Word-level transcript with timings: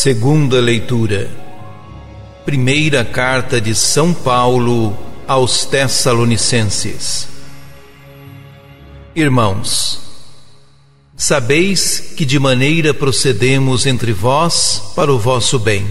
Segunda 0.00 0.60
leitura. 0.60 1.28
Primeira 2.44 3.04
carta 3.04 3.60
de 3.60 3.74
São 3.74 4.14
Paulo 4.14 4.96
aos 5.26 5.64
Tessalonicenses. 5.64 7.26
Irmãos, 9.12 9.98
sabeis 11.16 12.14
que 12.16 12.24
de 12.24 12.38
maneira 12.38 12.94
procedemos 12.94 13.86
entre 13.86 14.12
vós 14.12 14.92
para 14.94 15.12
o 15.12 15.18
vosso 15.18 15.58
bem, 15.58 15.84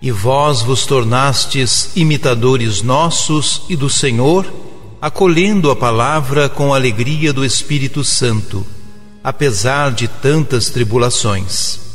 e 0.00 0.12
vós 0.12 0.62
vos 0.62 0.86
tornastes 0.86 1.90
imitadores 1.96 2.80
nossos 2.80 3.62
e 3.68 3.74
do 3.74 3.90
Senhor, 3.90 4.46
acolhendo 5.02 5.68
a 5.72 5.74
palavra 5.74 6.48
com 6.48 6.72
alegria 6.72 7.32
do 7.32 7.44
Espírito 7.44 8.04
Santo, 8.04 8.64
apesar 9.24 9.90
de 9.90 10.06
tantas 10.06 10.70
tribulações 10.70 11.85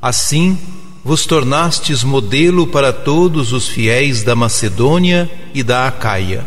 Assim, 0.00 0.56
vos 1.04 1.26
tornastes 1.26 2.04
modelo 2.04 2.68
para 2.68 2.92
todos 2.92 3.52
os 3.52 3.66
fiéis 3.66 4.22
da 4.22 4.36
Macedônia 4.36 5.28
e 5.52 5.62
da 5.62 5.88
Acaia. 5.88 6.46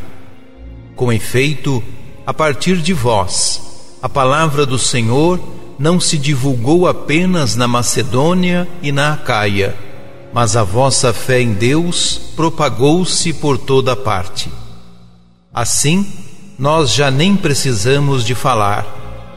Com 0.96 1.12
efeito, 1.12 1.84
a 2.26 2.34
partir 2.34 2.78
de 2.78 2.94
vós, 2.94 3.98
a 4.02 4.08
palavra 4.08 4.66
do 4.66 4.80
Senhor 4.80 5.40
não 5.78 6.00
se 6.00 6.18
divulgou 6.18 6.88
apenas 6.88 7.56
na 7.58 7.68
Macedônia 7.68 8.70
e 8.82 8.92
na 8.92 9.14
Acaia, 9.14 9.76
mas 10.31 10.56
a 10.56 10.64
vossa 10.64 11.12
fé 11.12 11.42
em 11.42 11.53
Deus 11.53 12.22
propagou-se 12.36 13.34
por 13.34 13.58
toda 13.58 13.97
parte. 13.97 14.50
Assim, 15.53 16.08
nós 16.58 16.94
já 16.94 17.12
nem 17.12 17.36
precisamos 17.36 18.23
de 18.23 18.34
falar, 18.34 18.86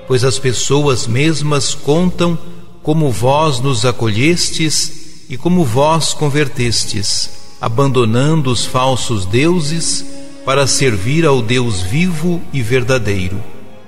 pois 0.06 0.22
as 0.22 0.38
pessoas 0.38 1.06
mesmas 1.06 1.74
contam 1.74 2.38
como 2.84 3.10
vós 3.10 3.60
nos 3.60 3.86
acolhestes 3.86 5.24
e 5.30 5.38
como 5.38 5.64
vós 5.64 6.12
convertestes, 6.12 7.30
abandonando 7.58 8.50
os 8.50 8.66
falsos 8.66 9.24
deuses 9.24 10.04
para 10.44 10.66
servir 10.66 11.24
ao 11.24 11.40
Deus 11.40 11.80
vivo 11.80 12.42
e 12.52 12.60
verdadeiro, 12.60 13.42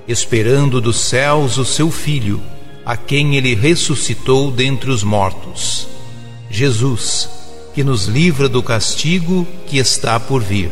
esperando 0.08 0.80
dos 0.80 0.96
céus 0.96 1.58
o 1.58 1.64
seu 1.64 1.90
Filho, 1.90 2.40
a 2.86 2.96
quem 2.96 3.36
ele 3.36 3.54
ressuscitou 3.54 4.50
dentre 4.50 4.90
os 4.90 5.02
mortos. 5.02 5.86
Jesus, 6.48 7.28
que 7.74 7.84
nos 7.84 8.06
livra 8.06 8.48
do 8.48 8.62
castigo 8.62 9.46
que 9.66 9.76
está 9.76 10.18
por 10.18 10.42
vir. 10.42 10.70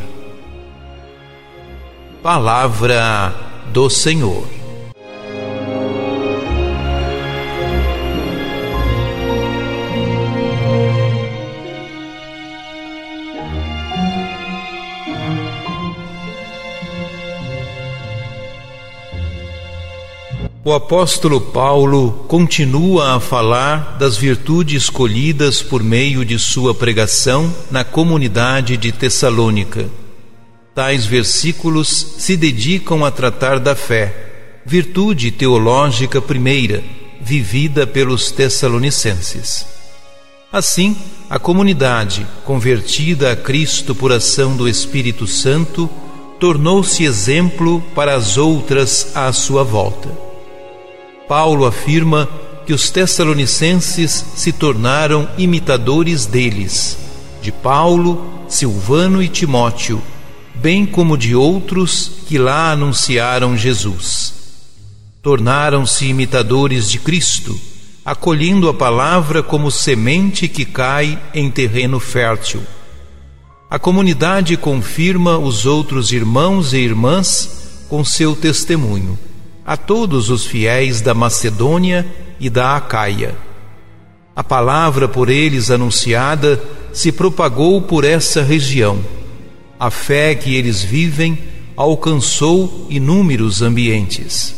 Palavra 2.23 3.35
do 3.71 3.91
Senhor. 3.91 4.64
O 20.67 20.73
apóstolo 20.73 21.43
Paulo 21.43 22.25
continua 22.27 23.17
a 23.17 23.21
falar 23.21 23.99
das 23.99 24.17
virtudes 24.17 24.85
escolhidas 24.85 25.61
por 25.61 25.83
meio 25.83 26.25
de 26.25 26.39
sua 26.39 26.75
pregação 26.75 27.55
na 27.71 27.85
comunidade 27.85 28.79
de 28.79 28.91
Tessalônica. 28.91 29.91
Tais 30.75 31.05
versículos 31.05 32.15
se 32.17 32.35
dedicam 32.35 33.05
a 33.05 33.11
tratar 33.11 33.59
da 33.61 33.77
fé, 33.77 34.63
virtude 34.65 35.31
teológica 35.31 36.23
primeira, 36.23 36.83
vivida 37.21 37.87
pelos 37.87 38.31
tessalonicenses. 38.31 39.67
Assim, 40.51 40.97
a 41.29 41.39
comunidade, 41.39 42.27
convertida 42.47 43.33
a 43.33 43.37
Cristo 43.37 43.95
por 43.95 44.11
ação 44.11 44.57
do 44.57 44.67
Espírito 44.67 45.27
Santo, 45.27 45.91
tornou-se 46.41 47.05
exemplo 47.05 47.83
para 47.95 48.15
as 48.15 48.39
outras 48.39 49.15
à 49.15 49.31
sua 49.31 49.63
volta. 49.63 50.24
Paulo 51.29 51.65
afirma 51.65 52.29
que 52.67 52.73
os 52.73 52.91
tessalonicenses 52.91 54.25
se 54.35 54.53
tornaram 54.53 55.29
imitadores 55.39 56.27
deles, 56.27 56.99
de 57.41 57.51
Paulo, 57.51 58.45
Silvano 58.49 59.23
e 59.23 59.29
Timóteo, 59.29 60.03
bem 60.55 60.85
como 60.85 61.17
de 61.17 61.35
outros 61.35 62.11
que 62.27 62.39
lá 62.39 62.73
anunciaram 62.73 63.57
Jesus. 63.57 64.35
Tornaram-se 65.23 66.07
imitadores 66.07 66.91
de 66.91 66.99
Cristo, 66.99 67.59
acolhendo 68.05 68.69
a 68.69 68.75
palavra 68.75 69.43
como 69.43 69.71
semente 69.71 70.47
que 70.47 70.67
cai 70.67 71.19
em 71.35 71.51
terreno 71.51 71.99
fértil. 71.99 72.63
A 73.71 73.79
comunidade 73.79 74.57
confirma 74.59 75.39
os 75.39 75.65
outros 75.65 76.13
irmãos 76.13 76.75
e 76.75 76.79
irmãs 76.79 77.87
com 77.89 78.05
seu 78.05 78.37
testemunho 78.37 79.19
a 79.67 79.77
todos 79.77 80.29
os 80.31 80.45
fiéis 80.45 81.01
da 81.01 81.15
Macedônia 81.15 82.07
e 82.39 82.51
da 82.51 82.77
Acaia. 82.77 83.35
A 84.37 84.43
palavra 84.43 85.09
por 85.09 85.31
eles 85.31 85.71
anunciada 85.71 86.61
se 86.93 87.11
propagou 87.11 87.81
por 87.81 88.05
essa 88.05 88.43
região. 88.43 88.99
A 89.79 89.91
fé 89.91 90.35
que 90.35 90.55
eles 90.55 90.83
vivem 90.83 91.39
alcançou 91.77 92.87
inúmeros 92.91 93.63
ambientes. 93.63 94.55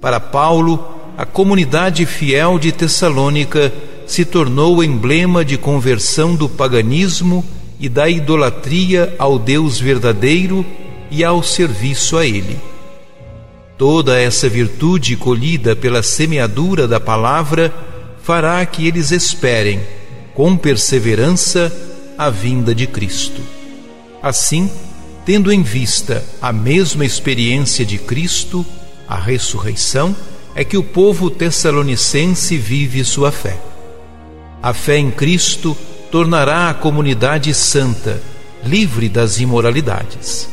Para 0.00 0.20
Paulo, 0.20 0.84
a 1.16 1.24
comunidade 1.24 2.06
fiel 2.06 2.58
de 2.58 2.72
Tessalônica 2.72 3.72
se 4.06 4.24
tornou 4.24 4.82
emblema 4.82 5.44
de 5.44 5.56
conversão 5.56 6.34
do 6.34 6.48
paganismo 6.48 7.44
e 7.78 7.88
da 7.88 8.08
idolatria 8.08 9.14
ao 9.18 9.38
Deus 9.38 9.78
verdadeiro 9.78 10.64
e 11.10 11.22
ao 11.22 11.42
serviço 11.42 12.16
a 12.16 12.26
Ele. 12.26 12.69
Toda 13.80 14.20
essa 14.20 14.46
virtude 14.46 15.16
colhida 15.16 15.74
pela 15.74 16.02
semeadura 16.02 16.86
da 16.86 17.00
palavra 17.00 17.72
fará 18.22 18.66
que 18.66 18.86
eles 18.86 19.10
esperem, 19.10 19.80
com 20.34 20.54
perseverança, 20.54 21.72
a 22.18 22.28
vinda 22.28 22.74
de 22.74 22.86
Cristo. 22.86 23.40
Assim, 24.22 24.70
tendo 25.24 25.50
em 25.50 25.62
vista 25.62 26.22
a 26.42 26.52
mesma 26.52 27.06
experiência 27.06 27.82
de 27.82 27.96
Cristo, 27.96 28.66
a 29.08 29.16
ressurreição, 29.16 30.14
é 30.54 30.62
que 30.62 30.76
o 30.76 30.82
povo 30.82 31.30
tessalonicense 31.30 32.58
vive 32.58 33.02
sua 33.02 33.32
fé. 33.32 33.58
A 34.62 34.74
fé 34.74 34.98
em 34.98 35.10
Cristo 35.10 35.74
tornará 36.10 36.68
a 36.68 36.74
comunidade 36.74 37.54
santa, 37.54 38.20
livre 38.62 39.08
das 39.08 39.40
imoralidades. 39.40 40.50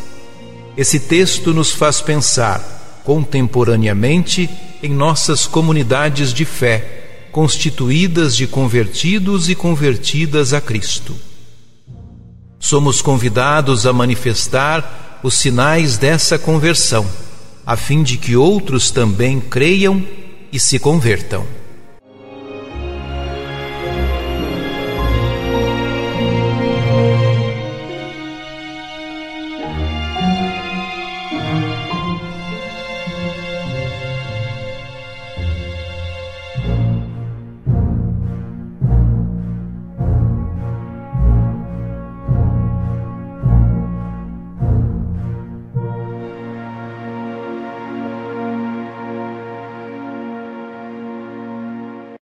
Esse 0.78 0.98
texto 0.98 1.54
nos 1.54 1.74
faz 1.74 2.00
pensar 2.00 2.77
contemporaneamente 3.07 4.50
em 4.84 4.90
nossas 4.90 5.47
comunidades 5.47 6.34
de 6.34 6.44
fé, 6.44 7.29
constituídas 7.31 8.35
de 8.35 8.45
convertidos 8.45 9.47
e 9.47 9.56
convertidas 9.56 10.51
a 10.51 10.59
Cristo. 10.59 11.16
Somos 12.59 13.01
convidados 13.01 13.85
a 13.88 13.94
manifestar 13.94 15.22
os 15.23 15.35
sinais 15.35 15.97
dessa 15.97 16.38
conversão, 16.38 17.09
a 17.66 17.78
fim 17.78 18.03
de 18.03 18.17
que 18.17 18.35
outros 18.35 18.91
também 18.91 19.40
creiam 19.40 20.03
e 20.51 20.59
se 20.59 20.78
convertam. 20.78 21.47